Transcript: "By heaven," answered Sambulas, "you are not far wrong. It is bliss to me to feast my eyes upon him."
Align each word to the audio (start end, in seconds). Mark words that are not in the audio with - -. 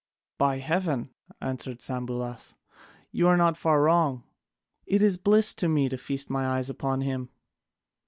"By 0.39 0.57
heaven," 0.57 1.11
answered 1.41 1.79
Sambulas, 1.79 2.55
"you 3.11 3.27
are 3.27 3.37
not 3.37 3.55
far 3.55 3.83
wrong. 3.83 4.23
It 4.87 4.99
is 4.99 5.15
bliss 5.15 5.53
to 5.53 5.69
me 5.69 5.89
to 5.89 5.97
feast 5.99 6.27
my 6.27 6.47
eyes 6.57 6.71
upon 6.71 7.01
him." 7.01 7.29